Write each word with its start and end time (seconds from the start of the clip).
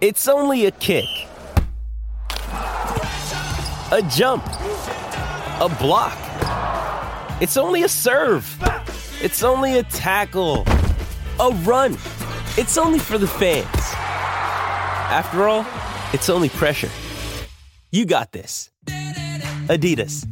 It's 0.00 0.28
only 0.28 0.66
a 0.66 0.70
kick, 0.70 1.08
a 2.52 4.00
jump, 4.08 4.46
a 4.46 5.68
block. 5.80 6.16
It's 7.42 7.56
only 7.56 7.82
a 7.82 7.88
serve. 7.88 8.46
It's 9.20 9.42
only 9.42 9.80
a 9.80 9.82
tackle, 9.82 10.64
a 11.40 11.50
run. 11.64 11.94
It's 12.56 12.78
only 12.78 13.00
for 13.00 13.18
the 13.18 13.26
fans. 13.26 13.66
After 15.10 15.48
all, 15.48 15.66
it's 16.12 16.28
only 16.30 16.48
pressure. 16.48 16.90
You 17.90 18.04
got 18.04 18.30
this. 18.30 18.70
Adidas. 19.66 20.24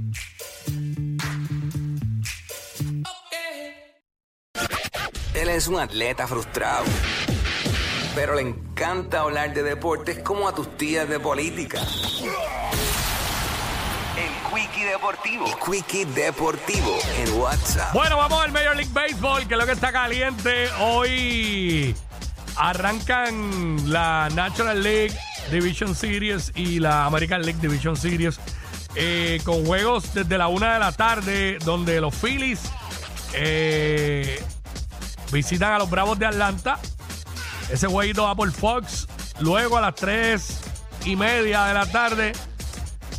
Él 5.34 5.48
es 5.48 5.66
un 5.66 5.80
atleta 5.80 6.28
frustrado, 6.28 6.84
pero 8.16 8.34
le 8.34 8.40
encanta 8.40 9.20
hablar 9.20 9.52
de 9.52 9.62
deportes 9.62 10.20
como 10.20 10.48
a 10.48 10.54
tus 10.54 10.74
tías 10.78 11.06
de 11.06 11.20
política. 11.20 11.78
El 14.16 14.30
Quickie 14.50 14.86
Deportivo. 14.86 15.44
El 15.46 15.54
Quickie 15.56 16.06
Deportivo 16.06 16.98
en 17.18 17.34
WhatsApp. 17.34 17.92
Bueno, 17.92 18.16
vamos 18.16 18.42
al 18.42 18.52
Major 18.52 18.74
League 18.74 18.90
Baseball, 18.90 19.46
que 19.46 19.52
es 19.52 19.60
lo 19.60 19.66
que 19.66 19.72
está 19.72 19.92
caliente. 19.92 20.70
Hoy 20.80 21.94
arrancan 22.56 23.92
la 23.92 24.30
National 24.34 24.82
League 24.82 25.14
Division 25.50 25.94
Series 25.94 26.52
y 26.54 26.80
la 26.80 27.04
American 27.04 27.42
League 27.42 27.60
Division 27.60 27.96
Series 27.96 28.40
eh, 28.94 29.42
con 29.44 29.66
juegos 29.66 30.14
desde 30.14 30.38
la 30.38 30.48
una 30.48 30.72
de 30.72 30.78
la 30.78 30.92
tarde, 30.92 31.58
donde 31.66 32.00
los 32.00 32.14
Phillies 32.14 32.62
eh, 33.34 34.42
visitan 35.30 35.74
a 35.74 35.78
los 35.78 35.90
Bravos 35.90 36.18
de 36.18 36.24
Atlanta. 36.24 36.78
Ese 37.70 37.86
jueguito 37.86 38.24
va 38.24 38.34
por 38.34 38.50
Fox. 38.52 39.06
Luego 39.40 39.76
a 39.76 39.80
las 39.80 39.94
tres 39.94 40.60
y 41.04 41.16
media 41.16 41.64
de 41.64 41.74
la 41.74 41.86
tarde 41.86 42.32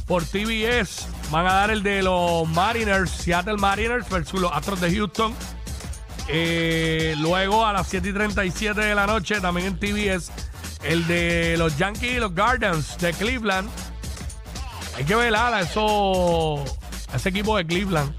por 0.05 0.23
TBS 0.23 1.07
van 1.31 1.45
a 1.45 1.53
dar 1.53 1.71
el 1.71 1.83
de 1.83 2.01
los 2.01 2.47
Mariners, 2.47 3.11
Seattle 3.11 3.57
Mariners 3.57 4.09
versus 4.09 4.39
los 4.39 4.51
Astros 4.51 4.79
de 4.79 4.95
Houston. 4.95 5.33
Eh, 6.29 7.15
luego 7.19 7.65
a 7.65 7.73
las 7.73 7.87
7 7.87 8.09
y 8.09 8.13
37 8.13 8.79
de 8.79 8.95
la 8.95 9.05
noche, 9.07 9.39
también 9.39 9.67
en 9.67 9.79
TBS, 9.79 10.31
el 10.83 11.07
de 11.07 11.55
los 11.57 11.77
Yankees 11.77 12.13
y 12.13 12.19
los 12.19 12.33
Guardians 12.33 12.97
de 12.97 13.13
Cleveland. 13.13 13.69
Hay 14.95 15.05
que 15.05 15.15
velar 15.15 15.53
a, 15.53 15.61
eso, 15.61 16.63
ese 17.13 17.29
equipo 17.29 17.55
de 17.57 17.65
Cleveland 17.65 18.13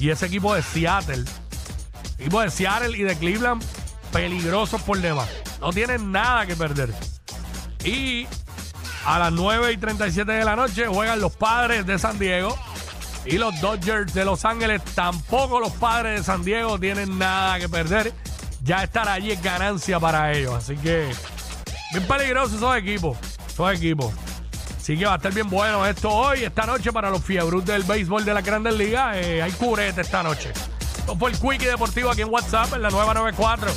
y 0.00 0.10
ese 0.10 0.26
equipo 0.26 0.54
de 0.54 0.62
Seattle. 0.62 1.24
Equipo 2.18 2.40
de 2.40 2.50
Seattle 2.50 2.96
y 2.96 3.02
de 3.02 3.16
Cleveland 3.16 3.62
peligrosos 4.12 4.82
por 4.82 4.98
demás. 5.00 5.28
No 5.60 5.72
tienen 5.72 6.12
nada 6.12 6.46
que 6.46 6.56
perder. 6.56 6.94
Y 7.84 8.26
a 9.06 9.18
las 9.18 9.32
9 9.32 9.72
y 9.72 9.76
37 9.76 10.30
de 10.30 10.44
la 10.44 10.56
noche 10.56 10.86
juegan 10.86 11.20
los 11.20 11.34
padres 11.34 11.86
de 11.86 11.98
San 11.98 12.18
Diego. 12.18 12.56
Y 13.24 13.36
los 13.36 13.60
Dodgers 13.60 14.14
de 14.14 14.24
Los 14.24 14.44
Ángeles, 14.44 14.82
tampoco 14.94 15.60
los 15.60 15.72
padres 15.72 16.20
de 16.20 16.24
San 16.24 16.44
Diego 16.44 16.78
tienen 16.78 17.18
nada 17.18 17.58
que 17.58 17.68
perder. 17.68 18.12
Ya 18.62 18.82
estar 18.82 19.08
allí 19.08 19.32
es 19.32 19.42
ganancia 19.42 20.00
para 20.00 20.32
ellos. 20.32 20.54
Así 20.54 20.76
que, 20.76 21.10
bien 21.92 22.06
peligrosos 22.06 22.54
esos 22.54 22.76
equipos. 22.76 23.18
Esos 23.48 23.72
equipos. 23.72 24.14
Así 24.88 24.96
que 24.96 25.04
va 25.04 25.14
a 25.14 25.16
estar 25.16 25.34
bien 25.34 25.50
bueno 25.50 25.84
esto 25.84 26.10
hoy, 26.10 26.44
esta 26.44 26.64
noche 26.64 26.90
para 26.92 27.10
los 27.10 27.22
fiebrus 27.22 27.62
del 27.66 27.82
béisbol 27.82 28.24
de 28.24 28.32
la 28.32 28.40
Grandes 28.40 28.74
Ligas. 28.74 29.16
Eh, 29.16 29.42
hay 29.42 29.52
curete 29.52 30.00
esta 30.00 30.22
noche. 30.22 30.50
Esto 30.98 31.14
fue 31.16 31.30
el 31.30 31.38
Quickie 31.38 31.66
Deportivo 31.66 32.10
aquí 32.10 32.22
en 32.22 32.32
WhatsApp 32.32 32.72
en 32.72 32.82
la 32.82 32.88
nueva 32.88 33.12
94. 33.12 33.70